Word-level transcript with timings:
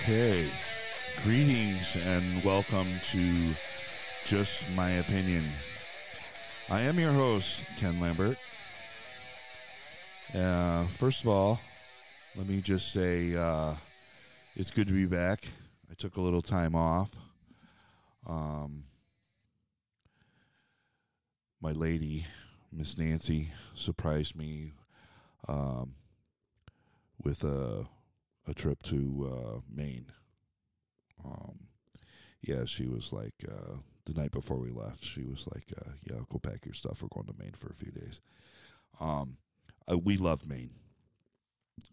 Okay. 0.00 0.46
Greetings 1.22 1.96
and 2.04 2.44
welcome 2.44 2.86
to 3.10 3.54
Just 4.26 4.70
My 4.74 4.90
Opinion. 4.90 5.42
I 6.68 6.80
am 6.82 6.98
your 6.98 7.12
host, 7.12 7.64
Ken 7.78 7.98
Lambert. 8.00 8.36
Uh, 10.34 10.84
first 10.86 11.22
of 11.22 11.28
all, 11.28 11.58
let 12.36 12.46
me 12.46 12.60
just 12.60 12.92
say 12.92 13.34
uh, 13.34 13.74
it's 14.56 14.70
good 14.70 14.88
to 14.88 14.92
be 14.92 15.06
back. 15.06 15.46
I 15.90 15.94
took 15.94 16.16
a 16.16 16.20
little 16.20 16.42
time 16.42 16.74
off. 16.74 17.16
Um, 18.26 18.84
my 21.62 21.72
lady, 21.72 22.26
Miss 22.70 22.98
Nancy, 22.98 23.52
surprised 23.74 24.36
me 24.36 24.72
um, 25.48 25.94
with 27.22 27.42
a 27.42 27.86
a 28.46 28.54
trip 28.54 28.82
to 28.84 29.30
uh, 29.32 29.60
Maine. 29.72 30.06
Um, 31.24 31.68
yeah, 32.42 32.64
she 32.66 32.86
was 32.86 33.12
like 33.12 33.44
uh, 33.48 33.76
the 34.04 34.12
night 34.12 34.32
before 34.32 34.58
we 34.58 34.70
left. 34.70 35.02
She 35.02 35.22
was 35.22 35.46
like, 35.52 35.72
uh, 35.76 35.92
"Yeah, 36.02 36.20
go 36.30 36.38
pack 36.38 36.66
your 36.66 36.74
stuff. 36.74 37.02
We're 37.02 37.08
going 37.08 37.26
to 37.26 37.34
Maine 37.38 37.54
for 37.54 37.68
a 37.68 37.74
few 37.74 37.90
days." 37.90 38.20
Um, 39.00 39.38
uh, 39.90 39.98
we 39.98 40.16
love 40.16 40.46
Maine. 40.46 40.74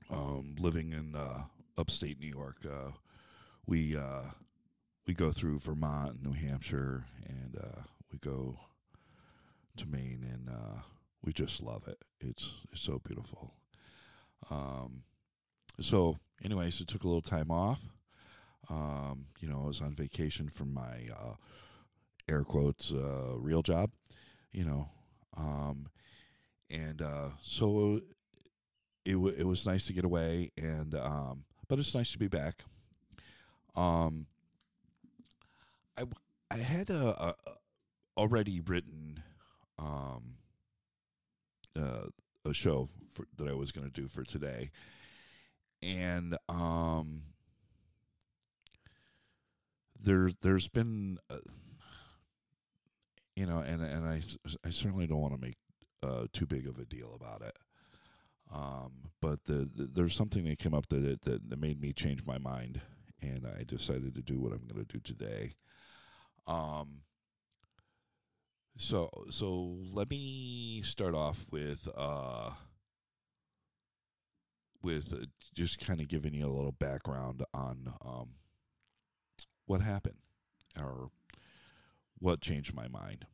Um, 0.10 0.56
living 0.60 0.92
in 0.92 1.16
uh, 1.16 1.44
upstate 1.78 2.20
New 2.20 2.28
York, 2.28 2.58
uh, 2.66 2.92
we 3.66 3.98
we 5.08 5.14
go 5.14 5.32
through 5.32 5.60
Vermont, 5.60 6.22
New 6.24 6.34
Hampshire, 6.34 7.06
and 7.26 7.58
we 8.12 8.20
go 8.20 8.60
to 9.78 9.86
Maine, 9.88 10.26
and 10.30 10.50
we 11.24 11.32
just 11.32 11.62
love 11.62 11.88
it. 11.88 12.04
It's 12.20 12.52
it's 12.72 12.82
so 12.82 13.00
beautiful. 13.00 13.54
Um, 14.50 15.04
so, 15.80 16.18
anyways, 16.44 16.82
it 16.82 16.88
took 16.88 17.04
a 17.04 17.08
little 17.08 17.22
time 17.22 17.52
off. 17.52 17.82
Um, 18.70 19.26
you 19.40 19.48
know, 19.50 19.62
I 19.64 19.68
was 19.68 19.82
on 19.82 19.96
vacation 19.96 20.50
from 20.50 20.74
my 20.74 21.10
uh, 21.12 21.34
air 22.30 22.44
quotes 22.44 22.92
uh, 22.92 23.36
real 23.38 23.62
job. 23.62 23.92
You 24.52 24.66
know, 24.66 24.90
um, 25.38 25.88
and 26.70 27.02
uh, 27.02 27.30
so 27.42 28.02
it 29.06 29.14
w- 29.14 29.36
it 29.38 29.46
was 29.46 29.66
nice 29.66 29.86
to 29.88 29.94
get 29.94 30.06
away, 30.06 30.52
and 30.58 30.94
um, 30.96 31.46
but 31.68 31.80
it's 31.80 31.96
nice 31.96 32.12
to 32.12 32.20
be 32.20 32.28
back. 32.28 32.64
Um, 33.76 34.28
I 35.98 36.04
I 36.50 36.58
had 36.58 36.90
a, 36.90 37.28
a 37.28 37.36
already 38.18 38.60
written 38.60 39.24
um 39.80 40.36
uh, 41.80 42.08
a 42.46 42.54
show 42.54 42.90
for, 43.10 43.26
that 43.38 43.48
I 43.48 43.54
was 43.54 43.72
going 43.72 43.90
to 43.90 44.02
do 44.02 44.08
for 44.08 44.24
today, 44.24 44.72
and 45.84 46.38
um 46.50 47.24
there 50.00 50.30
there's 50.42 50.68
been 50.68 51.18
uh, 51.30 51.38
you 53.36 53.46
know 53.46 53.60
and 53.60 53.82
and 53.82 54.06
I 54.06 54.22
I 54.66 54.70
certainly 54.70 55.08
don't 55.08 55.22
want 55.22 55.34
to 55.34 55.42
make 55.42 55.58
uh, 56.04 56.26
too 56.34 56.46
big 56.46 56.68
of 56.68 56.80
a 56.80 56.86
deal 56.86 57.14
about 57.16 57.42
it. 57.42 57.56
Um, 58.54 58.92
but 59.22 59.46
the, 59.46 59.70
the, 59.74 59.90
there's 59.94 60.16
something 60.16 60.44
that 60.46 60.60
came 60.60 60.74
up 60.74 60.88
that, 60.90 61.22
that 61.22 61.50
that 61.50 61.60
made 61.60 61.80
me 61.80 61.94
change 61.94 62.26
my 62.26 62.38
mind, 62.38 62.82
and 63.22 63.48
I 63.48 63.64
decided 63.64 64.16
to 64.16 64.22
do 64.22 64.40
what 64.40 64.52
I'm 64.52 64.68
going 64.68 64.86
to 64.86 64.94
do 64.94 65.00
today. 65.00 65.54
Um, 66.48 67.02
so 68.78 69.10
so 69.30 69.78
let 69.94 70.10
me 70.10 70.82
start 70.84 71.16
off 71.16 71.46
with 71.52 71.88
uh, 71.96 72.52
with 74.82 75.14
uh, 75.14 75.26
just 75.56 75.80
kind 75.80 76.00
of 76.02 76.08
giving 76.08 76.34
you 76.34 76.46
a 76.46 76.52
little 76.52 76.72
background 76.72 77.44
on 77.54 77.94
um, 78.06 78.30
what 79.66 79.82
happened 79.82 80.18
or 80.80 81.10
what 82.20 82.42
changed 82.42 82.74
my 82.74 82.88
mind. 82.88 83.26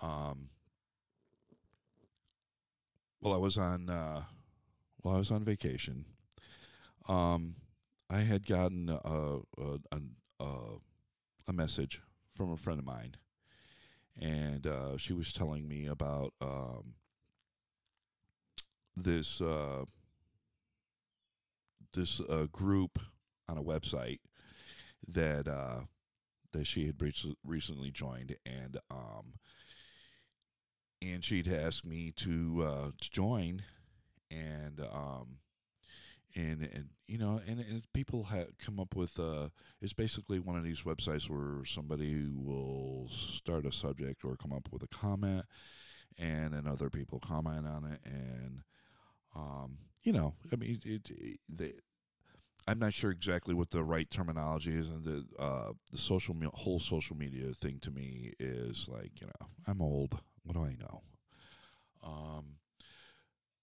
Um, 0.00 0.48
well, 3.20 3.34
I 3.34 3.38
was 3.38 3.56
on 3.56 3.88
uh, 3.88 4.22
well, 5.02 5.14
I 5.14 5.18
was 5.18 5.30
on 5.30 5.44
vacation. 5.44 6.04
Um, 7.08 7.56
I 8.10 8.20
had 8.20 8.46
gotten 8.46 8.88
a 8.88 9.38
a, 9.58 10.00
a 10.40 10.46
a 11.48 11.52
message 11.52 12.00
from 12.34 12.52
a 12.52 12.56
friend 12.56 12.78
of 12.78 12.84
mine, 12.86 13.16
and 14.20 14.66
uh, 14.66 14.96
she 14.96 15.12
was 15.12 15.32
telling 15.32 15.68
me 15.68 15.86
about 15.86 16.32
um, 16.40 16.94
this 18.96 19.40
uh, 19.40 19.84
this 21.92 22.20
uh, 22.20 22.46
group 22.50 22.98
on 23.48 23.58
a 23.58 23.62
website 23.62 24.20
that 25.08 25.48
uh, 25.48 25.80
that 26.52 26.66
she 26.66 26.86
had 26.86 26.96
recently 27.44 27.90
joined, 27.90 28.36
and 28.44 28.78
um, 28.90 29.34
and 31.00 31.24
she'd 31.24 31.52
asked 31.52 31.84
me 31.84 32.12
to 32.16 32.62
uh, 32.64 32.90
to 33.00 33.10
join, 33.10 33.62
and 34.30 34.80
um, 34.80 35.38
and 36.34 36.62
and 36.62 36.88
you 37.06 37.18
know, 37.18 37.40
and, 37.46 37.60
and 37.60 37.82
people 37.92 38.24
have 38.24 38.58
come 38.58 38.78
up 38.80 38.94
with 38.94 39.18
uh, 39.18 39.48
it's 39.80 39.92
basically 39.92 40.40
one 40.40 40.56
of 40.56 40.64
these 40.64 40.82
websites 40.82 41.28
where 41.28 41.64
somebody 41.64 42.26
will 42.34 43.08
start 43.10 43.66
a 43.66 43.72
subject 43.72 44.24
or 44.24 44.36
come 44.36 44.52
up 44.52 44.68
with 44.70 44.82
a 44.82 44.88
comment, 44.88 45.44
and 46.18 46.54
then 46.54 46.66
other 46.66 46.90
people 46.90 47.20
comment 47.20 47.66
on 47.66 47.84
it, 47.84 48.00
and 48.04 48.60
um, 49.34 49.78
you 50.02 50.12
know, 50.12 50.34
I 50.52 50.56
mean, 50.56 50.80
it, 50.84 51.10
it. 51.58 51.80
I'm 52.66 52.78
not 52.78 52.92
sure 52.92 53.10
exactly 53.10 53.54
what 53.54 53.70
the 53.70 53.82
right 53.82 54.08
terminology 54.08 54.76
is, 54.76 54.88
and 54.88 55.04
the 55.04 55.24
uh, 55.42 55.72
the 55.90 55.98
social 55.98 56.34
me- 56.34 56.48
whole 56.54 56.78
social 56.78 57.16
media 57.16 57.52
thing 57.54 57.78
to 57.80 57.90
me 57.90 58.32
is 58.38 58.88
like 58.88 59.20
you 59.20 59.26
know 59.26 59.46
I'm 59.66 59.82
old. 59.82 60.18
What 60.44 60.54
do 60.54 60.64
I 60.64 60.76
know? 60.80 61.02
Um. 62.04 62.44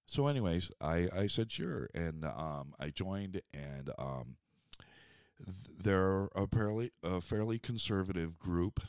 So, 0.05 0.27
anyways, 0.27 0.71
I 0.81 1.07
I 1.15 1.27
said 1.27 1.51
sure, 1.51 1.89
and 1.93 2.25
um 2.25 2.73
I 2.79 2.89
joined, 2.89 3.41
and 3.53 3.91
um 3.97 4.35
th- 5.45 5.77
they're 5.81 6.25
a 6.35 6.47
fairly 6.47 6.91
a 7.03 7.21
fairly 7.21 7.59
conservative 7.59 8.37
group. 8.39 8.81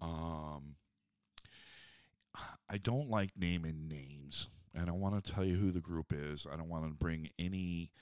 Um. 0.00 0.76
I 2.68 2.78
don't 2.78 3.08
like 3.08 3.30
naming 3.36 3.86
names, 3.88 4.48
and 4.74 4.88
I 4.88 4.92
want 4.92 5.22
to 5.22 5.32
tell 5.32 5.44
you 5.44 5.56
who 5.56 5.70
the 5.70 5.80
group 5.80 6.12
is. 6.12 6.46
I 6.50 6.56
don't 6.56 6.68
want 6.68 6.84
to 6.84 6.94
bring 6.94 7.30
any 7.38 7.92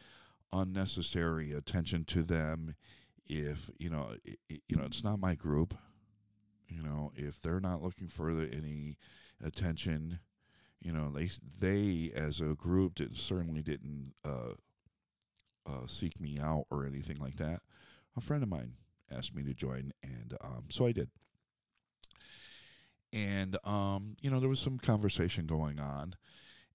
unnecessary 0.53 1.53
attention 1.53 2.05
to 2.05 2.23
them 2.23 2.75
if 3.27 3.71
you 3.79 3.89
know 3.89 4.15
it, 4.25 4.39
you 4.69 4.77
know 4.77 4.85
it's 4.85 5.03
not 5.03 5.19
my 5.19 5.35
group 5.35 5.75
you 6.69 6.83
know 6.83 7.11
if 7.15 7.41
they're 7.41 7.61
not 7.61 7.83
looking 7.83 8.09
for 8.09 8.31
any 8.31 8.99
attention 9.43 10.19
you 10.81 10.93
know 10.93 11.11
they 11.11 11.31
they 11.59 12.13
as 12.15 12.41
a 12.41 12.55
group 12.55 12.97
did, 12.97 13.17
certainly 13.17 13.63
didn't 13.63 14.13
uh, 14.25 14.53
uh, 15.67 15.87
seek 15.87 16.21
me 16.21 16.39
out 16.39 16.65
or 16.71 16.85
anything 16.85 17.17
like 17.19 17.37
that 17.37 17.61
a 18.17 18.21
friend 18.21 18.43
of 18.43 18.49
mine 18.49 18.75
asked 19.11 19.35
me 19.35 19.43
to 19.43 19.55
join 19.55 19.93
and 20.03 20.37
um, 20.43 20.65
so 20.69 20.87
i 20.87 20.93
did 20.93 21.09
and 23.13 23.57
um, 23.65 24.17
you 24.21 24.31
know 24.31 24.41
there 24.41 24.49
was 24.49 24.61
some 24.61 24.79
conversation 24.79 25.47
going 25.47 25.79
on 25.79 26.15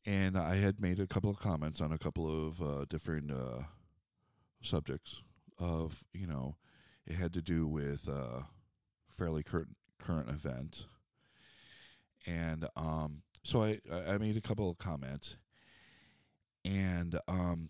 and 0.07 0.37
I 0.37 0.55
had 0.55 0.79
made 0.79 1.01
a 1.01 1.05
couple 1.05 1.29
of 1.29 1.37
comments 1.37 1.81
on 1.81 1.91
a 1.91 1.97
couple 1.97 2.47
of 2.47 2.61
uh, 2.61 2.85
different 2.89 3.29
uh, 3.29 3.63
subjects. 4.61 5.21
Of 5.59 6.05
you 6.13 6.25
know, 6.25 6.55
it 7.05 7.15
had 7.15 7.33
to 7.33 7.41
do 7.41 7.67
with 7.67 8.07
uh, 8.07 8.43
fairly 9.09 9.43
current 9.43 9.75
current 9.99 10.29
event, 10.29 10.85
and 12.25 12.67
um, 12.77 13.23
so 13.43 13.63
I 13.63 13.79
I 14.07 14.17
made 14.17 14.37
a 14.37 14.41
couple 14.41 14.69
of 14.69 14.77
comments, 14.77 15.35
and 16.63 17.19
um, 17.27 17.69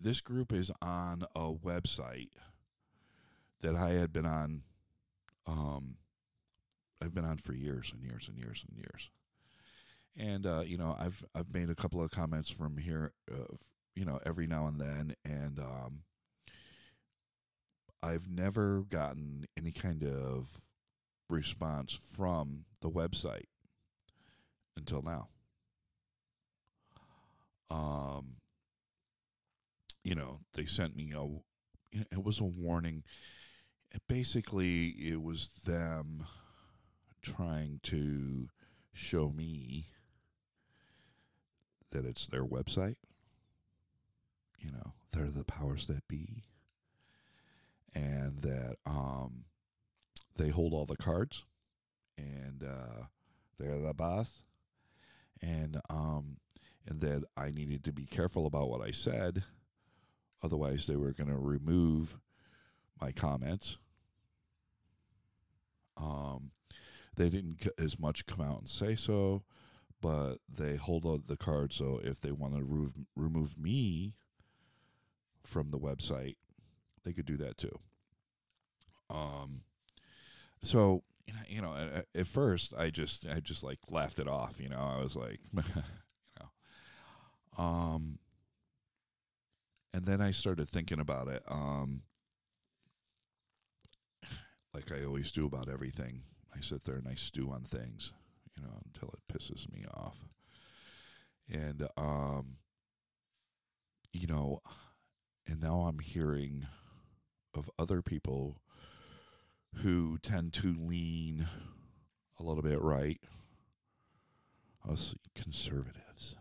this 0.00 0.22
group 0.22 0.52
is 0.52 0.70
on 0.80 1.24
a 1.36 1.52
website 1.52 2.30
that 3.60 3.76
I 3.76 3.90
had 3.90 4.12
been 4.12 4.26
on. 4.26 4.62
Um, 5.46 5.96
I've 7.02 7.14
been 7.14 7.26
on 7.26 7.36
for 7.36 7.52
years 7.52 7.92
and 7.92 8.02
years 8.02 8.28
and 8.28 8.38
years 8.38 8.64
and 8.66 8.78
years 8.78 9.10
and 10.16 10.46
uh, 10.46 10.62
you 10.64 10.78
know 10.78 10.96
I've 10.98 11.24
I've 11.34 11.52
made 11.52 11.70
a 11.70 11.74
couple 11.74 12.02
of 12.02 12.10
comments 12.10 12.50
from 12.50 12.76
here, 12.76 13.12
uh, 13.30 13.54
you 13.94 14.04
know, 14.04 14.20
every 14.24 14.46
now 14.46 14.66
and 14.66 14.80
then, 14.80 15.14
and 15.24 15.58
um, 15.58 16.00
I've 18.02 18.28
never 18.28 18.82
gotten 18.82 19.46
any 19.56 19.72
kind 19.72 20.04
of 20.04 20.60
response 21.30 21.92
from 21.92 22.64
the 22.80 22.90
website 22.90 23.46
until 24.76 25.02
now. 25.02 25.28
Um, 27.70 28.36
you 30.02 30.14
know, 30.14 30.40
they 30.54 30.66
sent 30.66 30.96
me 30.96 31.12
a. 31.16 31.26
It 32.12 32.24
was 32.24 32.40
a 32.40 32.44
warning. 32.44 33.04
Basically, 34.08 34.88
it 34.88 35.22
was 35.22 35.48
them 35.64 36.26
trying 37.22 37.80
to 37.84 38.48
show 38.92 39.30
me 39.30 39.86
that 41.94 42.04
it's 42.04 42.26
their 42.26 42.44
website. 42.44 42.96
you 44.64 44.70
know, 44.70 44.92
they're 45.12 45.26
the 45.30 45.44
powers 45.44 45.86
that 45.86 46.06
be, 46.08 46.44
and 47.94 48.40
that 48.42 48.76
um, 48.86 49.44
they 50.36 50.48
hold 50.48 50.72
all 50.72 50.86
the 50.86 50.96
cards, 50.96 51.44
and 52.16 52.64
uh, 52.64 53.04
they're 53.58 53.78
the 53.78 53.94
boss, 53.94 54.42
and 55.42 55.80
um, 55.90 56.38
and 56.86 57.00
that 57.00 57.24
I 57.36 57.50
needed 57.50 57.84
to 57.84 57.92
be 57.92 58.06
careful 58.06 58.46
about 58.46 58.68
what 58.70 58.80
I 58.80 58.90
said, 58.90 59.44
otherwise 60.42 60.86
they 60.86 60.96
were 60.96 61.12
going 61.12 61.30
to 61.30 61.36
remove 61.36 62.18
my 63.00 63.12
comments. 63.12 63.76
Um, 65.96 66.50
they 67.16 67.28
didn't 67.28 67.68
as 67.78 67.98
much 67.98 68.26
come 68.26 68.40
out 68.40 68.58
and 68.60 68.68
say 68.68 68.96
so, 68.96 69.44
but 70.00 70.36
they 70.48 70.76
hold 70.76 71.06
out 71.06 71.26
the 71.26 71.36
card. 71.36 71.72
So 71.72 72.00
if 72.02 72.20
they 72.20 72.32
want 72.32 72.54
to 72.54 72.64
remove, 72.64 72.92
remove 73.16 73.58
me 73.58 74.14
from 75.42 75.70
the 75.70 75.78
website, 75.78 76.36
they 77.04 77.12
could 77.12 77.26
do 77.26 77.36
that 77.38 77.56
too. 77.56 77.78
Um, 79.10 79.62
so 80.62 81.02
you 81.48 81.62
know, 81.62 81.74
at, 81.74 82.06
at 82.14 82.26
first 82.26 82.74
I 82.76 82.90
just 82.90 83.26
I 83.26 83.40
just 83.40 83.62
like 83.62 83.78
laughed 83.90 84.18
it 84.18 84.28
off. 84.28 84.60
You 84.60 84.68
know, 84.68 84.78
I 84.78 85.02
was 85.02 85.16
like, 85.16 85.40
you 85.54 85.62
know, 86.40 87.62
um, 87.62 88.18
and 89.92 90.04
then 90.04 90.20
I 90.20 90.32
started 90.32 90.68
thinking 90.68 91.00
about 91.00 91.28
it. 91.28 91.42
Um, 91.48 92.02
like 94.74 94.90
I 94.92 95.04
always 95.04 95.30
do 95.30 95.46
about 95.46 95.68
everything. 95.68 96.22
I 96.54 96.60
sit 96.60 96.84
there 96.84 96.96
and 96.96 97.08
I 97.08 97.14
stew 97.14 97.50
on 97.50 97.62
things, 97.64 98.12
you 98.56 98.62
know, 98.62 98.80
until 98.86 99.10
it 99.14 99.32
pisses 99.32 99.70
me 99.72 99.84
off. 99.92 100.18
And 101.50 101.88
um 101.96 102.56
you 104.12 104.26
know, 104.28 104.60
and 105.46 105.60
now 105.60 105.86
I'm 105.88 105.98
hearing 105.98 106.66
of 107.52 107.70
other 107.78 108.00
people 108.00 108.60
who 109.76 110.18
tend 110.22 110.52
to 110.54 110.74
lean 110.78 111.48
a 112.38 112.42
little 112.42 112.62
bit 112.62 112.80
right. 112.80 113.20
Us 114.88 115.14
conservatives. 115.34 116.36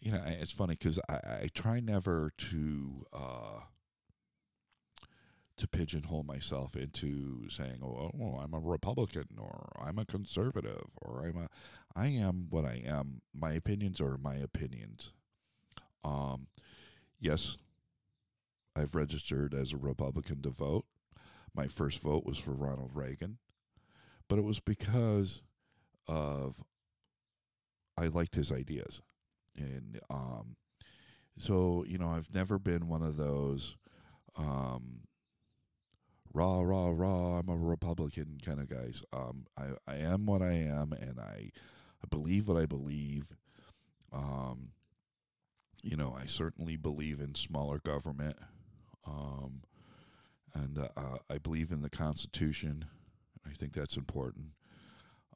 You 0.00 0.12
know, 0.12 0.22
it's 0.26 0.52
funny 0.52 0.76
because 0.78 1.00
I, 1.08 1.14
I 1.14 1.50
try 1.52 1.80
never 1.80 2.32
to 2.36 3.06
uh, 3.12 3.60
to 5.58 5.68
pigeonhole 5.68 6.22
myself 6.22 6.76
into 6.76 7.48
saying, 7.48 7.80
"Oh, 7.82 8.10
oh, 8.20 8.38
I'm 8.38 8.54
a 8.54 8.60
Republican," 8.60 9.28
or 9.38 9.72
"I'm 9.80 9.98
a 9.98 10.06
conservative," 10.06 10.86
or 11.02 11.24
"I'm 11.26 11.36
a," 11.36 11.48
I 11.94 12.08
am 12.08 12.46
what 12.50 12.64
I 12.64 12.82
am. 12.86 13.22
My 13.34 13.52
opinions 13.52 14.00
are 14.00 14.16
my 14.16 14.36
opinions. 14.36 15.12
Um, 16.04 16.46
yes, 17.20 17.58
I've 18.74 18.94
registered 18.94 19.54
as 19.54 19.72
a 19.72 19.76
Republican 19.78 20.42
to 20.42 20.50
vote. 20.50 20.86
My 21.54 21.66
first 21.66 22.00
vote 22.00 22.24
was 22.24 22.38
for 22.38 22.52
Ronald 22.52 22.92
Reagan, 22.94 23.38
but 24.28 24.38
it 24.38 24.44
was 24.44 24.60
because 24.60 25.42
of 26.06 26.62
I 27.96 28.06
liked 28.06 28.36
his 28.36 28.52
ideas, 28.52 29.02
and 29.56 30.00
um, 30.08 30.56
so 31.36 31.84
you 31.86 31.98
know 31.98 32.10
I've 32.10 32.32
never 32.32 32.58
been 32.60 32.86
one 32.86 33.02
of 33.02 33.16
those 33.16 33.76
um, 34.36 35.07
rah 36.32 36.60
rah 36.60 36.90
rah 36.94 37.38
i'm 37.38 37.48
a 37.48 37.56
republican 37.56 38.38
kind 38.44 38.60
of 38.60 38.68
guys. 38.68 39.02
Um 39.12 39.46
i 39.56 39.66
i 39.86 39.96
am 39.96 40.26
what 40.26 40.42
i 40.42 40.52
am 40.52 40.92
and 40.92 41.18
i 41.18 41.50
i 42.02 42.06
believe 42.10 42.48
what 42.48 42.56
i 42.60 42.66
believe. 42.66 43.36
Um 44.12 44.70
you 45.82 45.96
know 45.96 46.16
i 46.18 46.26
certainly 46.26 46.76
believe 46.76 47.20
in 47.20 47.34
smaller 47.34 47.78
government. 47.78 48.36
Um 49.06 49.62
and 50.54 50.78
uh, 50.78 51.18
i 51.30 51.38
believe 51.38 51.72
in 51.72 51.82
the 51.82 51.90
constitution. 51.90 52.86
I 53.46 53.54
think 53.54 53.72
that's 53.72 53.96
important. 53.96 54.48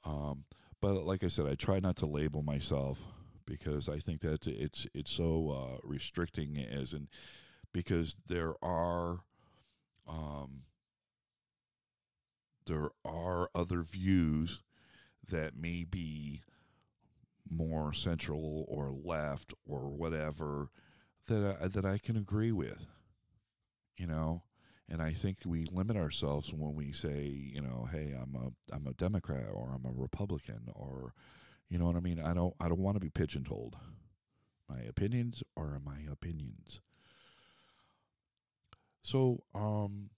Um 0.04 0.44
but 0.80 1.06
like 1.06 1.24
i 1.24 1.28
said 1.28 1.46
i 1.46 1.54
try 1.54 1.80
not 1.80 1.96
to 1.96 2.06
label 2.06 2.42
myself 2.42 3.04
because 3.46 3.88
i 3.88 3.98
think 3.98 4.20
that 4.20 4.46
it's 4.46 4.86
it's 4.94 5.10
so 5.10 5.50
uh 5.50 5.78
restricting 5.84 6.58
as 6.58 6.92
in 6.92 7.08
because 7.72 8.16
there 8.28 8.54
are 8.62 9.20
um 10.08 10.62
there 12.66 12.90
are 13.04 13.50
other 13.54 13.82
views 13.82 14.62
that 15.30 15.56
may 15.56 15.84
be 15.84 16.42
more 17.48 17.92
central 17.92 18.64
or 18.68 18.92
left 18.92 19.52
or 19.66 19.88
whatever 19.88 20.68
that 21.26 21.58
I, 21.60 21.68
that 21.68 21.84
I 21.84 21.98
can 21.98 22.16
agree 22.16 22.52
with, 22.52 22.86
you 23.96 24.06
know, 24.06 24.42
and 24.88 25.00
I 25.00 25.12
think 25.12 25.38
we 25.44 25.64
limit 25.70 25.96
ourselves 25.96 26.52
when 26.52 26.74
we 26.74 26.92
say, 26.92 27.26
you 27.28 27.60
know, 27.60 27.88
hey, 27.90 28.14
I'm 28.20 28.34
a 28.34 28.74
I'm 28.74 28.86
a 28.86 28.94
Democrat 28.94 29.46
or 29.52 29.72
I'm 29.74 29.86
a 29.86 29.94
Republican 29.94 30.68
or, 30.74 31.14
you 31.68 31.78
know 31.78 31.86
what 31.86 31.96
I 31.96 32.00
mean. 32.00 32.20
I 32.20 32.34
don't 32.34 32.54
I 32.60 32.68
don't 32.68 32.80
want 32.80 32.96
to 32.96 33.00
be 33.00 33.10
pigeonholed. 33.10 33.76
My 34.68 34.80
opinions 34.80 35.42
are 35.56 35.80
my 35.84 35.98
opinions. 36.10 36.80
So, 39.02 39.42
um, 39.54 40.10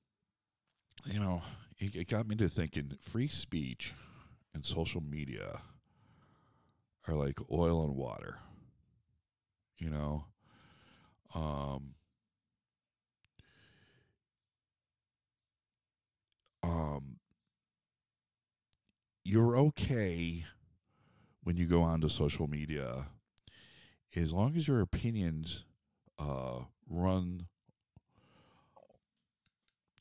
you 1.06 1.18
know, 1.18 1.42
it, 1.92 2.08
got 2.08 2.26
me 2.26 2.36
to 2.36 2.48
thinking 2.48 2.96
free 3.00 3.28
speech 3.28 3.92
and 4.54 4.64
social 4.64 5.02
media 5.02 5.60
are 7.06 7.14
like 7.14 7.38
oil 7.50 7.84
and 7.84 7.96
water. 7.96 8.38
You 9.78 9.90
know, 9.90 10.24
um, 11.34 11.94
um, 16.62 17.16
you're 19.24 19.56
okay 19.56 20.44
when 21.42 21.56
you 21.56 21.66
go 21.66 21.82
onto 21.82 22.08
social 22.08 22.46
media 22.46 23.08
as 24.16 24.32
long 24.32 24.56
as 24.56 24.68
your 24.68 24.80
opinions 24.80 25.64
uh, 26.18 26.60
run 26.88 27.46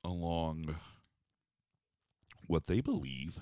along 0.03 0.75
what 2.47 2.67
they 2.67 2.81
believe, 2.81 3.39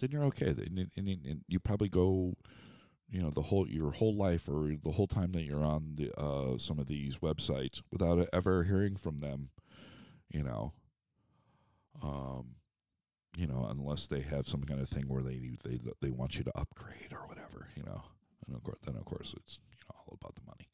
then 0.00 0.10
you're 0.10 0.24
okay. 0.24 0.48
And, 0.48 0.90
and, 0.96 1.08
and, 1.08 1.44
you 1.48 1.60
probably 1.60 1.88
go, 1.88 2.34
you 3.08 3.22
know, 3.22 3.30
the 3.30 3.42
whole 3.42 3.68
your 3.68 3.92
whole 3.92 4.14
life 4.14 4.48
or 4.48 4.74
the 4.82 4.92
whole 4.92 5.06
time 5.06 5.32
that 5.32 5.42
you're 5.42 5.64
on 5.64 5.94
the 5.96 6.12
uh, 6.18 6.58
some 6.58 6.78
of 6.78 6.86
these 6.86 7.16
websites 7.18 7.82
without 7.90 8.28
ever 8.32 8.64
hearing 8.64 8.96
from 8.96 9.18
them, 9.18 9.50
you 10.30 10.42
know. 10.42 10.72
Um, 12.02 12.56
you 13.36 13.46
know, 13.46 13.66
unless 13.70 14.06
they 14.06 14.20
have 14.20 14.46
some 14.46 14.62
kind 14.62 14.80
of 14.80 14.88
thing 14.88 15.04
where 15.08 15.22
they 15.22 15.56
they 15.64 15.80
they 16.00 16.10
want 16.10 16.36
you 16.36 16.44
to 16.44 16.58
upgrade 16.58 17.12
or 17.12 17.26
whatever, 17.26 17.68
you 17.76 17.82
know. 17.82 18.02
And 18.46 18.56
of 18.56 18.62
course, 18.62 18.78
then 18.84 18.96
of 18.96 19.04
course 19.04 19.34
it's 19.36 19.58
you 19.70 19.78
know 19.88 19.96
all 20.06 20.18
about 20.20 20.34
the 20.34 20.42
money. 20.46 20.68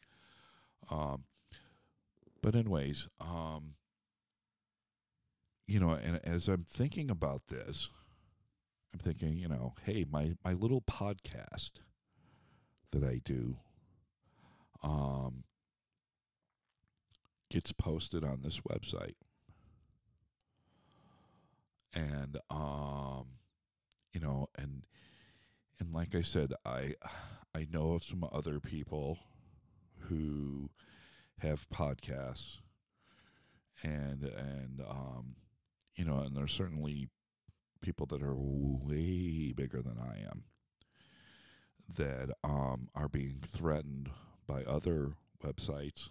Um, 0.90 1.24
but 2.42 2.54
anyways, 2.54 3.08
um, 3.20 3.74
you 5.70 5.78
know, 5.78 5.92
and 5.92 6.18
as 6.24 6.48
I'm 6.48 6.66
thinking 6.68 7.12
about 7.12 7.46
this, 7.46 7.90
I'm 8.92 8.98
thinking, 8.98 9.38
you 9.38 9.46
know, 9.46 9.74
hey, 9.84 10.04
my 10.10 10.32
my 10.44 10.52
little 10.52 10.80
podcast 10.80 11.74
that 12.90 13.04
I 13.04 13.20
do 13.24 13.56
um 14.82 15.44
gets 17.50 17.70
posted 17.70 18.24
on 18.24 18.40
this 18.42 18.58
website. 18.68 19.14
And 21.94 22.38
um 22.50 23.26
you 24.12 24.20
know, 24.20 24.48
and 24.58 24.82
and 25.78 25.94
like 25.94 26.16
I 26.16 26.22
said, 26.22 26.52
I 26.66 26.94
I 27.54 27.68
know 27.70 27.92
of 27.92 28.02
some 28.02 28.28
other 28.32 28.58
people 28.58 29.20
who 30.08 30.70
have 31.38 31.70
podcasts 31.70 32.58
and 33.84 34.24
and 34.24 34.80
um 34.80 35.36
you 36.00 36.06
know, 36.06 36.20
and 36.20 36.34
there's 36.34 36.54
certainly 36.54 37.10
people 37.82 38.06
that 38.06 38.22
are 38.22 38.34
way 38.34 39.52
bigger 39.52 39.82
than 39.82 39.98
I 39.98 40.20
am 40.30 40.44
that 41.94 42.30
um, 42.42 42.88
are 42.94 43.08
being 43.08 43.42
threatened 43.46 44.08
by 44.46 44.64
other 44.64 45.12
websites 45.44 46.08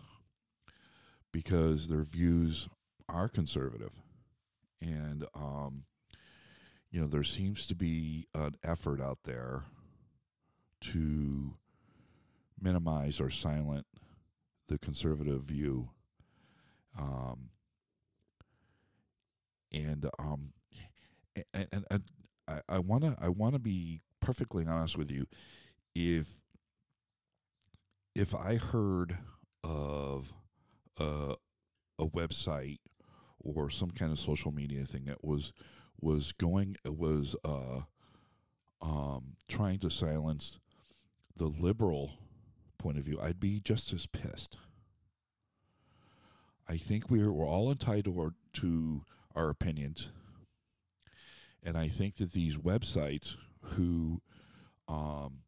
because 1.31 1.87
their 1.87 2.03
views 2.03 2.69
are 3.07 3.27
conservative. 3.27 3.93
And, 4.79 5.25
um, 5.33 5.85
you 6.91 7.01
know, 7.01 7.07
there 7.07 7.23
seems 7.23 7.65
to 7.65 7.73
be 7.73 8.27
an 8.35 8.57
effort 8.63 9.01
out 9.01 9.23
there 9.23 9.63
to 10.81 11.55
minimize 12.61 13.19
or 13.19 13.31
silent 13.31 13.87
the 14.67 14.77
conservative 14.77 15.41
view. 15.45 15.89
Um, 16.95 17.49
and 19.71 20.09
um, 20.19 20.53
and, 21.53 21.85
and, 21.89 22.03
I, 22.47 22.61
I 22.67 22.79
wanna 22.79 23.15
I 23.21 23.29
wanna 23.29 23.59
be 23.59 24.01
perfectly 24.19 24.65
honest 24.65 24.97
with 24.97 25.11
you. 25.11 25.27
If 25.95 26.37
if 28.15 28.35
I 28.35 28.55
heard 28.55 29.17
of 29.63 30.33
a, 30.97 31.35
a 31.97 32.07
website 32.07 32.79
or 33.39 33.69
some 33.69 33.91
kind 33.91 34.11
of 34.11 34.19
social 34.19 34.51
media 34.51 34.85
thing 34.85 35.05
that 35.05 35.23
was 35.23 35.53
was 36.01 36.31
going 36.33 36.75
was 36.85 37.35
uh, 37.45 37.81
um, 38.81 39.35
trying 39.47 39.79
to 39.79 39.89
silence 39.89 40.59
the 41.35 41.47
liberal 41.47 42.13
point 42.77 42.97
of 42.97 43.03
view, 43.03 43.19
I'd 43.21 43.39
be 43.39 43.59
just 43.59 43.93
as 43.93 44.05
pissed. 44.05 44.57
I 46.67 46.77
think 46.77 47.09
we're 47.09 47.31
we're 47.31 47.47
all 47.47 47.71
entitled 47.71 48.33
to 48.53 49.01
our 49.39 49.49
opinions, 49.49 50.11
and 51.63 51.77
I 51.77 51.87
think 51.87 52.17
that 52.17 52.33
these 52.33 52.57
websites 52.57 53.35
who, 53.61 54.21
um, 54.87 55.39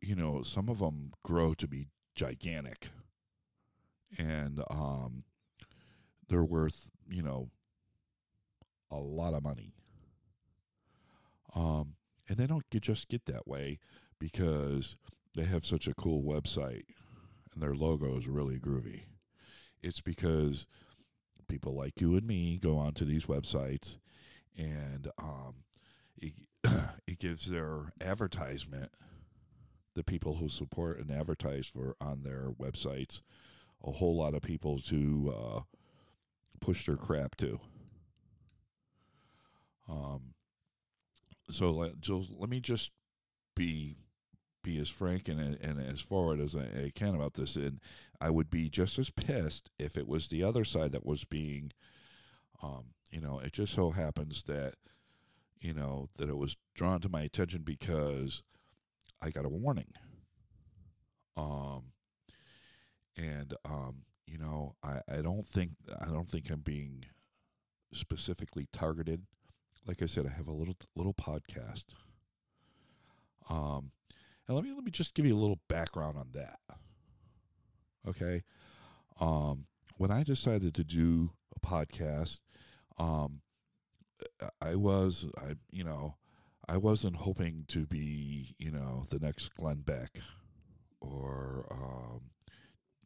you 0.00 0.14
know, 0.14 0.42
some 0.42 0.68
of 0.68 0.78
them 0.78 1.12
grow 1.22 1.54
to 1.54 1.66
be 1.66 1.88
gigantic, 2.14 2.88
and 4.18 4.62
um, 4.70 5.24
they're 6.28 6.44
worth 6.44 6.90
you 7.08 7.22
know 7.22 7.48
a 8.90 8.96
lot 8.98 9.32
of 9.34 9.42
money. 9.42 9.72
Um, 11.54 11.94
and 12.28 12.36
they 12.36 12.46
don't 12.46 12.68
get, 12.70 12.82
just 12.82 13.08
get 13.08 13.26
that 13.26 13.46
way 13.46 13.78
because 14.18 14.96
they 15.36 15.44
have 15.44 15.64
such 15.64 15.86
a 15.86 15.94
cool 15.94 16.22
website 16.22 16.84
and 17.52 17.62
their 17.62 17.74
logo 17.74 18.18
is 18.18 18.26
really 18.26 18.58
groovy. 18.58 19.02
It's 19.82 20.00
because 20.00 20.66
people 21.48 21.74
like 21.74 22.00
you 22.00 22.16
and 22.16 22.26
me 22.26 22.58
go 22.58 22.76
onto 22.76 23.04
these 23.04 23.26
websites 23.26 23.96
and 24.56 25.08
um, 25.18 25.54
it, 26.16 26.34
it 27.06 27.18
gives 27.18 27.46
their 27.46 27.92
advertisement, 28.00 28.92
the 29.94 30.04
people 30.04 30.36
who 30.36 30.48
support 30.48 30.98
and 30.98 31.10
advertise 31.10 31.66
for 31.66 31.96
on 32.00 32.22
their 32.22 32.50
websites, 32.50 33.20
a 33.82 33.92
whole 33.92 34.16
lot 34.16 34.34
of 34.34 34.42
people 34.42 34.78
to 34.78 35.34
uh, 35.36 35.60
push 36.60 36.86
their 36.86 36.96
crap 36.96 37.36
to. 37.36 37.60
Um, 39.88 40.34
so 41.50 41.70
let, 41.70 42.00
just, 42.00 42.30
let 42.38 42.48
me 42.48 42.60
just 42.60 42.90
be 43.54 43.96
be 44.64 44.80
as 44.80 44.88
frank 44.88 45.28
and, 45.28 45.38
and 45.38 45.80
as 45.80 46.00
forward 46.00 46.40
as 46.40 46.56
I, 46.56 46.86
I, 46.86 46.92
can 46.92 47.14
about 47.14 47.34
this. 47.34 47.54
And 47.54 47.80
I 48.20 48.30
would 48.30 48.50
be 48.50 48.68
just 48.68 48.98
as 48.98 49.10
pissed 49.10 49.70
if 49.78 49.96
it 49.96 50.08
was 50.08 50.26
the 50.26 50.42
other 50.42 50.64
side 50.64 50.90
that 50.92 51.06
was 51.06 51.22
being, 51.22 51.72
um, 52.62 52.86
you 53.12 53.20
know, 53.20 53.38
it 53.38 53.52
just 53.52 53.74
so 53.74 53.90
happens 53.90 54.42
that, 54.44 54.74
you 55.60 55.72
know, 55.72 56.08
that 56.16 56.28
it 56.28 56.36
was 56.36 56.56
drawn 56.74 57.00
to 57.02 57.08
my 57.08 57.22
attention 57.22 57.62
because 57.62 58.42
I 59.22 59.30
got 59.30 59.44
a 59.44 59.48
warning. 59.48 59.92
Um, 61.36 61.92
and, 63.16 63.54
um, 63.64 64.02
you 64.26 64.38
know, 64.38 64.74
I, 64.82 65.00
I 65.08 65.22
don't 65.22 65.46
think, 65.46 65.72
I 66.00 66.06
don't 66.06 66.28
think 66.28 66.50
I'm 66.50 66.60
being 66.60 67.04
specifically 67.92 68.66
targeted. 68.72 69.22
Like 69.86 70.02
I 70.02 70.06
said, 70.06 70.26
I 70.26 70.30
have 70.30 70.48
a 70.48 70.52
little, 70.52 70.76
little 70.96 71.14
podcast. 71.14 71.84
Um, 73.50 73.90
and 74.46 74.54
let 74.54 74.64
me 74.64 74.72
let 74.74 74.84
me 74.84 74.90
just 74.90 75.14
give 75.14 75.26
you 75.26 75.36
a 75.36 75.40
little 75.40 75.60
background 75.68 76.18
on 76.18 76.28
that. 76.32 76.58
Okay. 78.06 78.42
Um, 79.20 79.66
when 79.96 80.10
I 80.10 80.22
decided 80.22 80.74
to 80.74 80.84
do 80.84 81.30
a 81.54 81.66
podcast, 81.66 82.40
um, 82.98 83.40
I 84.60 84.74
was 84.74 85.28
I 85.38 85.54
you 85.70 85.84
know 85.84 86.16
I 86.68 86.76
wasn't 86.76 87.16
hoping 87.16 87.64
to 87.68 87.86
be 87.86 88.54
you 88.58 88.70
know 88.70 89.04
the 89.08 89.18
next 89.18 89.54
Glenn 89.54 89.80
Beck 89.80 90.20
or 91.00 91.66
um, 91.70 92.20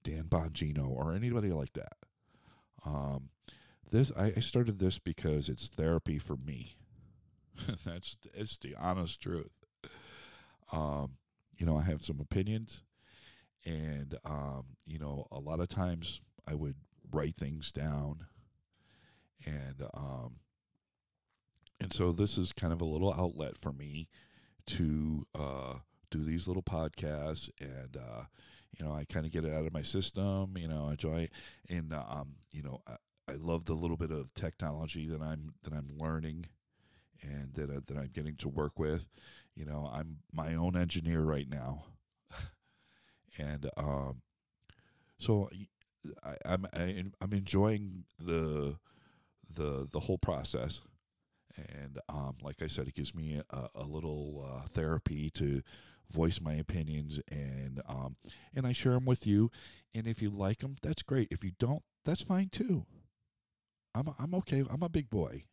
Dan 0.02 0.24
Bongino 0.24 0.88
or 0.88 1.14
anybody 1.14 1.52
like 1.52 1.72
that. 1.74 1.96
Um, 2.84 3.30
this 3.90 4.10
I, 4.16 4.32
I 4.36 4.40
started 4.40 4.78
this 4.78 4.98
because 4.98 5.48
it's 5.48 5.68
therapy 5.68 6.18
for 6.18 6.36
me. 6.36 6.76
That's 7.84 8.16
it's 8.34 8.56
the 8.58 8.74
honest 8.76 9.20
truth. 9.20 9.50
Um, 10.72 11.12
you 11.58 11.66
know, 11.66 11.76
I 11.76 11.82
have 11.82 12.02
some 12.02 12.20
opinions, 12.20 12.82
and 13.64 14.16
um, 14.24 14.64
you 14.86 14.98
know, 14.98 15.26
a 15.30 15.38
lot 15.38 15.60
of 15.60 15.68
times 15.68 16.20
I 16.46 16.54
would 16.54 16.76
write 17.10 17.36
things 17.36 17.72
down, 17.72 18.26
and 19.44 19.82
um, 19.94 20.36
and 21.80 21.92
so 21.92 22.12
this 22.12 22.38
is 22.38 22.52
kind 22.52 22.72
of 22.72 22.80
a 22.80 22.86
little 22.86 23.12
outlet 23.12 23.58
for 23.58 23.72
me 23.72 24.08
to 24.66 25.26
uh, 25.34 25.74
do 26.10 26.24
these 26.24 26.46
little 26.46 26.62
podcasts, 26.62 27.50
and 27.60 27.96
uh, 27.96 28.24
you 28.78 28.84
know, 28.84 28.92
I 28.92 29.04
kind 29.04 29.26
of 29.26 29.32
get 29.32 29.44
it 29.44 29.52
out 29.52 29.66
of 29.66 29.72
my 29.72 29.82
system. 29.82 30.54
You 30.56 30.68
know, 30.68 30.86
I 30.88 30.92
enjoy, 30.92 31.28
and 31.68 31.92
um, 31.92 32.36
you 32.52 32.62
know, 32.62 32.82
I, 32.86 32.96
I 33.28 33.34
love 33.34 33.64
the 33.64 33.74
little 33.74 33.96
bit 33.96 34.10
of 34.10 34.32
technology 34.34 35.06
that 35.08 35.20
I'm 35.20 35.54
that 35.64 35.72
I'm 35.72 35.90
learning 35.98 36.46
and 37.22 37.52
that 37.54 37.70
uh, 37.70 37.80
that 37.86 37.96
I'm 37.96 38.10
getting 38.12 38.36
to 38.36 38.48
work 38.48 38.78
with. 38.78 39.08
You 39.58 39.64
know, 39.64 39.90
I'm 39.92 40.18
my 40.32 40.54
own 40.54 40.76
engineer 40.76 41.20
right 41.22 41.48
now, 41.50 41.86
and 43.38 43.68
um, 43.76 44.22
so 45.18 45.50
I, 46.24 46.36
I'm 46.44 46.64
am 46.72 47.12
i 47.20 47.24
am 47.24 47.32
enjoying 47.32 48.04
the 48.24 48.76
the 49.52 49.88
the 49.90 49.98
whole 49.98 50.18
process. 50.18 50.80
And 51.56 51.98
um, 52.08 52.36
like 52.40 52.62
I 52.62 52.68
said, 52.68 52.86
it 52.86 52.94
gives 52.94 53.16
me 53.16 53.42
a, 53.50 53.68
a 53.74 53.82
little 53.82 54.46
uh, 54.48 54.68
therapy 54.68 55.28
to 55.30 55.62
voice 56.08 56.40
my 56.40 56.54
opinions, 56.54 57.18
and 57.28 57.82
um, 57.88 58.14
and 58.54 58.64
I 58.64 58.72
share 58.72 58.92
them 58.92 59.06
with 59.06 59.26
you. 59.26 59.50
And 59.92 60.06
if 60.06 60.22
you 60.22 60.30
like 60.30 60.58
them, 60.58 60.76
that's 60.82 61.02
great. 61.02 61.26
If 61.32 61.42
you 61.42 61.50
don't, 61.58 61.82
that's 62.04 62.22
fine 62.22 62.48
too. 62.50 62.86
I'm 63.92 64.14
I'm 64.20 64.36
okay. 64.36 64.62
I'm 64.70 64.84
a 64.84 64.88
big 64.88 65.10
boy. 65.10 65.46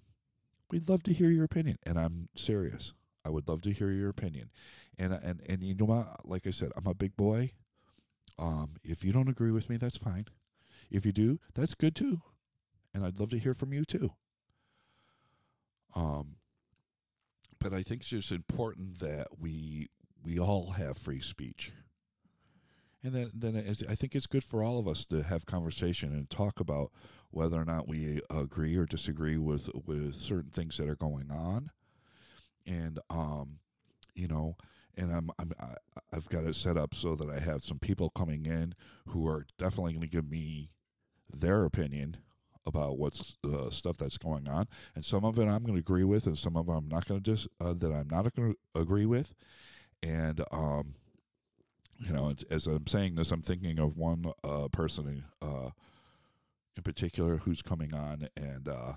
We'd 0.71 0.89
love 0.89 1.03
to 1.03 1.13
hear 1.13 1.29
your 1.29 1.43
opinion. 1.43 1.77
And 1.83 1.99
I'm 1.99 2.29
serious. 2.35 2.93
I 3.23 3.29
would 3.29 3.47
love 3.47 3.61
to 3.61 3.71
hear 3.71 3.91
your 3.91 4.09
opinion. 4.09 4.49
And 4.97 5.13
and 5.13 5.41
and 5.47 5.63
you 5.63 5.75
know 5.75 5.85
what? 5.85 6.27
Like 6.27 6.47
I 6.47 6.51
said, 6.51 6.71
I'm 6.75 6.87
a 6.87 6.93
big 6.93 7.15
boy. 7.15 7.53
Um, 8.37 8.75
if 8.83 9.03
you 9.03 9.11
don't 9.11 9.29
agree 9.29 9.51
with 9.51 9.69
me, 9.69 9.77
that's 9.77 9.97
fine. 9.97 10.25
If 10.89 11.05
you 11.05 11.11
do, 11.11 11.39
that's 11.53 11.75
good 11.75 11.95
too 11.95 12.21
and 12.93 13.05
I'd 13.05 13.19
love 13.19 13.29
to 13.29 13.39
hear 13.39 13.53
from 13.53 13.73
you 13.73 13.85
too. 13.85 14.11
Um, 15.95 16.35
but 17.59 17.73
I 17.73 17.83
think 17.83 18.01
it's 18.01 18.09
just 18.09 18.31
important 18.31 18.99
that 18.99 19.27
we 19.39 19.89
we 20.23 20.39
all 20.39 20.71
have 20.71 20.97
free 20.97 21.21
speech, 21.21 21.71
and 23.03 23.13
then 23.13 23.31
then 23.33 23.75
I 23.89 23.95
think 23.95 24.15
it's 24.15 24.27
good 24.27 24.43
for 24.43 24.63
all 24.63 24.79
of 24.79 24.87
us 24.87 25.05
to 25.05 25.23
have 25.23 25.45
conversation 25.45 26.13
and 26.13 26.29
talk 26.29 26.59
about 26.59 26.91
whether 27.31 27.59
or 27.59 27.65
not 27.65 27.87
we 27.87 28.21
agree 28.29 28.75
or 28.75 28.85
disagree 28.85 29.37
with 29.37 29.69
with 29.85 30.15
certain 30.15 30.51
things 30.51 30.77
that 30.77 30.89
are 30.89 30.95
going 30.95 31.31
on, 31.31 31.71
and 32.65 32.99
um, 33.09 33.59
you 34.15 34.27
know, 34.27 34.55
and 34.97 35.13
I'm 35.13 35.29
I'm 35.37 35.51
I, 35.59 35.75
I've 36.13 36.29
got 36.29 36.45
it 36.45 36.55
set 36.55 36.77
up 36.77 36.93
so 36.93 37.15
that 37.15 37.29
I 37.29 37.39
have 37.39 37.63
some 37.63 37.79
people 37.79 38.09
coming 38.09 38.45
in 38.45 38.73
who 39.07 39.27
are 39.27 39.45
definitely 39.57 39.93
going 39.93 40.01
to 40.01 40.07
give 40.07 40.29
me 40.29 40.71
their 41.31 41.63
opinion 41.63 42.17
about 42.65 42.97
what's 42.97 43.37
uh, 43.43 43.69
stuff 43.69 43.97
that's 43.97 44.17
going 44.17 44.47
on, 44.47 44.67
and 44.95 45.05
some 45.05 45.25
of 45.25 45.37
it 45.39 45.47
I'm 45.47 45.63
going 45.63 45.75
to 45.75 45.79
agree 45.79 46.03
with, 46.03 46.25
and 46.27 46.37
some 46.37 46.55
of 46.55 46.67
it 46.69 46.71
I'm 46.71 46.87
not 46.87 47.07
going 47.07 47.21
to 47.21 47.31
just 47.31 47.47
uh, 47.59 47.73
that 47.73 47.91
I'm 47.91 48.09
not 48.09 48.33
going 48.35 48.53
to 48.53 48.79
agree 48.79 49.05
with, 49.05 49.33
and 50.03 50.41
um, 50.51 50.95
you 51.99 52.13
know, 52.13 52.33
as 52.49 52.67
I'm 52.67 52.87
saying 52.87 53.15
this, 53.15 53.31
I'm 53.31 53.41
thinking 53.41 53.79
of 53.79 53.97
one 53.97 54.31
uh, 54.43 54.69
person 54.69 55.25
uh, 55.41 55.69
in 56.77 56.83
particular 56.83 57.37
who's 57.37 57.61
coming 57.61 57.93
on, 57.93 58.29
and 58.37 58.67
uh, 58.67 58.93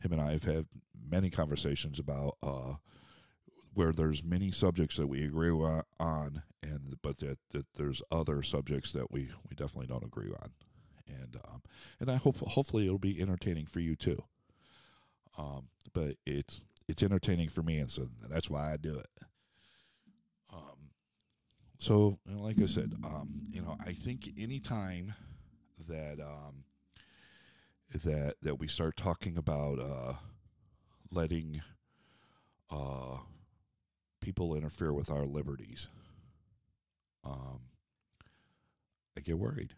him 0.00 0.12
and 0.12 0.20
I 0.20 0.32
have 0.32 0.44
had 0.44 0.66
many 1.08 1.30
conversations 1.30 1.98
about 1.98 2.36
uh, 2.42 2.74
where 3.74 3.92
there's 3.92 4.24
many 4.24 4.50
subjects 4.50 4.96
that 4.96 5.06
we 5.06 5.24
agree 5.24 5.50
on, 5.50 6.42
and 6.62 6.96
but 7.02 7.18
that, 7.18 7.38
that 7.52 7.66
there's 7.76 8.02
other 8.10 8.42
subjects 8.42 8.92
that 8.92 9.10
we, 9.10 9.30
we 9.48 9.54
definitely 9.54 9.86
don't 9.86 10.04
agree 10.04 10.32
on 10.42 10.50
and 11.20 11.36
um, 11.44 11.62
and 11.98 12.10
I 12.10 12.16
hope 12.16 12.38
hopefully 12.38 12.86
it'll 12.86 12.98
be 12.98 13.20
entertaining 13.20 13.66
for 13.66 13.80
you 13.80 13.96
too. 13.96 14.22
Um, 15.38 15.68
but 15.92 16.16
it's 16.26 16.60
it's 16.88 17.02
entertaining 17.02 17.48
for 17.48 17.62
me, 17.62 17.78
and 17.78 17.90
so 17.90 18.08
that's 18.28 18.50
why 18.50 18.72
I 18.72 18.76
do 18.76 18.98
it. 18.98 19.10
Um, 20.52 20.90
so 21.78 22.18
like 22.26 22.60
I 22.60 22.66
said, 22.66 22.94
um, 23.04 23.42
you 23.50 23.62
know, 23.62 23.76
I 23.84 23.92
think 23.92 24.30
anytime 24.36 25.14
that 25.88 26.20
um, 26.20 26.64
that 27.94 28.34
that 28.42 28.58
we 28.58 28.68
start 28.68 28.96
talking 28.96 29.36
about 29.36 29.78
uh, 29.78 30.14
letting 31.10 31.62
uh, 32.70 33.18
people 34.20 34.54
interfere 34.54 34.92
with 34.92 35.10
our 35.10 35.24
liberties, 35.24 35.88
um, 37.24 37.60
I 39.16 39.20
get 39.20 39.38
worried. 39.38 39.74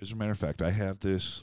As 0.00 0.12
a 0.12 0.16
matter 0.16 0.30
of 0.30 0.38
fact, 0.38 0.62
I 0.62 0.70
have 0.70 1.00
this 1.00 1.42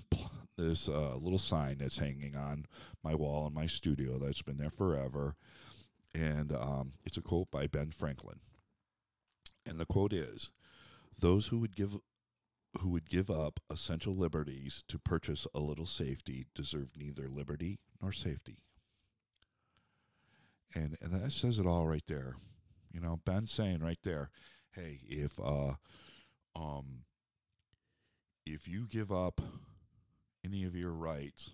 this 0.57 0.89
uh, 0.89 1.15
little 1.17 1.37
sign 1.37 1.77
that's 1.77 1.99
hanging 1.99 2.35
on 2.35 2.65
my 3.03 3.13
wall 3.13 3.45
in 3.45 3.53
my 3.53 3.67
studio 3.67 4.17
that's 4.17 4.41
been 4.41 4.57
there 4.57 4.71
forever, 4.71 5.35
and 6.15 6.51
um, 6.51 6.93
it's 7.05 7.17
a 7.17 7.21
quote 7.21 7.51
by 7.51 7.67
Ben 7.67 7.91
Franklin. 7.91 8.39
And 9.63 9.79
the 9.79 9.85
quote 9.85 10.11
is, 10.11 10.51
"Those 11.19 11.47
who 11.47 11.59
would 11.59 11.75
give 11.75 11.97
who 12.79 12.89
would 12.89 13.09
give 13.09 13.29
up 13.29 13.59
essential 13.69 14.15
liberties 14.15 14.83
to 14.87 14.97
purchase 14.97 15.45
a 15.53 15.59
little 15.59 15.85
safety 15.85 16.47
deserve 16.55 16.97
neither 16.97 17.29
liberty 17.29 17.79
nor 18.01 18.11
safety." 18.11 18.63
And 20.73 20.97
and 20.99 21.11
that 21.11 21.31
says 21.31 21.59
it 21.59 21.67
all 21.67 21.87
right 21.87 22.05
there. 22.07 22.37
You 22.91 23.01
know, 23.01 23.19
Ben 23.23 23.45
saying 23.45 23.83
right 23.83 23.99
there, 24.03 24.31
"Hey, 24.71 25.01
if 25.07 25.39
uh, 25.39 25.73
um." 26.55 27.03
If 28.53 28.67
you 28.67 28.87
give 28.87 29.11
up 29.11 29.41
any 30.43 30.63
of 30.63 30.75
your 30.75 30.91
rights 30.91 31.51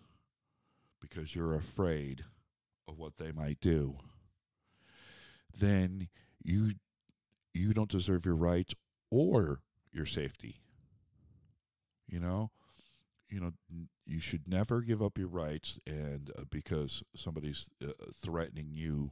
because 1.01 1.35
you're 1.35 1.55
afraid 1.55 2.23
of 2.87 2.97
what 2.97 3.17
they 3.17 3.31
might 3.31 3.59
do, 3.59 3.97
then 5.57 6.07
you 6.43 6.73
you 7.53 7.73
don't 7.73 7.89
deserve 7.89 8.25
your 8.25 8.35
rights 8.35 8.73
or 9.09 9.61
your 9.91 10.05
safety. 10.05 10.61
You 12.07 12.19
know, 12.19 12.51
you 13.29 13.39
know 13.39 13.51
you 14.05 14.19
should 14.19 14.47
never 14.47 14.81
give 14.81 15.01
up 15.01 15.17
your 15.17 15.27
rights 15.27 15.79
and 15.87 16.31
uh, 16.37 16.43
because 16.49 17.03
somebody's 17.15 17.67
uh, 17.83 17.91
threatening 18.13 18.69
you 18.73 19.11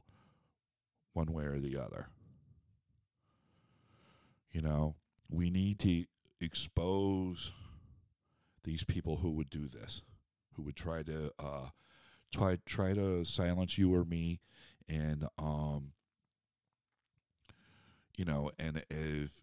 one 1.12 1.32
way 1.32 1.44
or 1.44 1.58
the 1.58 1.76
other. 1.76 2.08
You 4.50 4.60
know, 4.60 4.96
we 5.30 5.50
need 5.50 5.78
to 5.80 6.04
expose 6.40 7.52
these 8.64 8.84
people 8.84 9.16
who 9.16 9.30
would 9.32 9.50
do 9.50 9.68
this, 9.68 10.02
who 10.54 10.62
would 10.62 10.76
try 10.76 11.02
to 11.02 11.32
uh, 11.38 11.68
try 12.32 12.58
try 12.66 12.94
to 12.94 13.24
silence 13.24 13.78
you 13.78 13.94
or 13.94 14.04
me, 14.04 14.40
and 14.88 15.26
um, 15.38 15.92
you 18.16 18.24
know, 18.24 18.50
and 18.58 18.84
if 18.90 19.42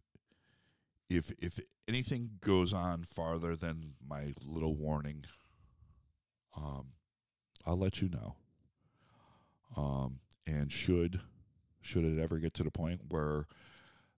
if 1.10 1.32
if 1.40 1.60
anything 1.88 2.32
goes 2.42 2.74
on 2.74 3.04
farther 3.04 3.56
than 3.56 3.94
my 4.08 4.34
little 4.46 4.76
warning, 4.76 5.26
um, 6.56 6.88
I'll 7.66 7.78
let 7.78 8.02
you 8.02 8.10
know. 8.10 8.36
Um, 9.76 10.20
and 10.48 10.72
should 10.72 11.22
should 11.82 12.04
it 12.04 12.20
ever 12.20 12.38
get 12.38 12.54
to 12.56 12.64
the 12.64 12.72
point 12.72 13.02
where 13.10 13.48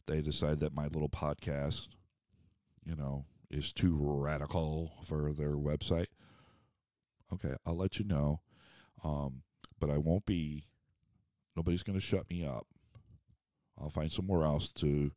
they 0.07 0.21
decide 0.21 0.59
that 0.59 0.73
my 0.73 0.87
little 0.87 1.09
podcast, 1.09 1.87
you 2.83 2.95
know, 2.95 3.25
is 3.51 3.71
too 3.71 3.95
radical 3.99 4.93
for 5.03 5.33
their 5.33 5.53
website, 5.53 6.07
okay, 7.33 7.55
I'll 7.65 7.77
let 7.77 7.99
you 7.99 8.05
know. 8.05 8.41
Um, 9.03 9.43
but 9.79 9.89
I 9.89 9.97
won't 9.97 10.25
be. 10.25 10.67
Nobody's 11.55 11.83
going 11.83 11.99
to 11.99 12.05
shut 12.05 12.29
me 12.29 12.45
up. 12.45 12.65
I'll 13.79 13.89
find 13.89 14.11
somewhere 14.11 14.43
else 14.43 14.71
to 14.73 15.11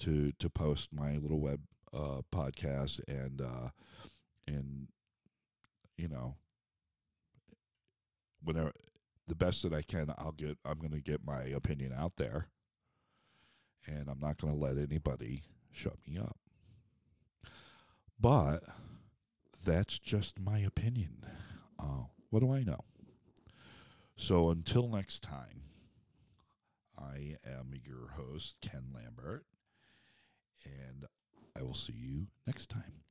to 0.00 0.32
to 0.38 0.50
post 0.50 0.90
my 0.92 1.16
little 1.16 1.40
web 1.40 1.60
uh, 1.92 2.20
podcast 2.32 3.00
and 3.08 3.40
uh, 3.40 3.70
and 4.46 4.88
you 5.96 6.08
know 6.08 6.36
whenever 8.42 8.72
the 9.26 9.34
best 9.34 9.62
that 9.62 9.72
I 9.72 9.82
can, 9.82 10.12
I'll 10.18 10.32
get. 10.32 10.58
I'm 10.64 10.78
going 10.78 10.92
to 10.92 11.00
get 11.00 11.24
my 11.24 11.42
opinion 11.42 11.92
out 11.96 12.12
there, 12.16 12.48
and 13.86 14.08
I'm 14.08 14.20
not 14.20 14.38
going 14.38 14.52
to 14.52 14.58
let 14.58 14.78
anybody 14.78 15.42
shut 15.72 15.96
me 16.06 16.18
up. 16.18 16.36
But 18.20 18.64
that's 19.64 19.98
just 19.98 20.40
my 20.40 20.58
opinion. 20.58 21.24
Uh, 21.78 22.04
what 22.30 22.40
do 22.40 22.52
I 22.52 22.64
know? 22.64 22.84
So 24.16 24.50
until 24.50 24.88
next 24.88 25.22
time, 25.22 25.62
I 26.98 27.36
am 27.46 27.72
your 27.84 28.08
host, 28.16 28.56
Ken 28.60 28.86
Lambert, 28.92 29.44
and 30.64 31.04
I 31.56 31.62
will 31.62 31.74
see 31.74 31.94
you 31.94 32.26
next 32.46 32.68
time. 32.68 33.04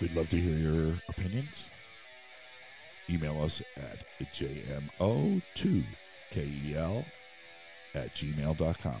We'd 0.00 0.14
love 0.14 0.30
to 0.30 0.36
hear 0.36 0.56
your 0.56 0.94
opinions. 1.08 1.66
Email 3.10 3.42
us 3.42 3.60
at 3.76 3.98
jmo2kel 4.32 5.42
at 7.94 8.14
gmail.com. 8.14 9.00